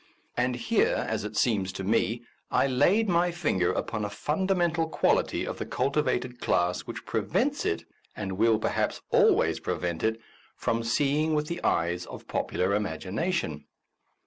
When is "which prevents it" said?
6.87-7.85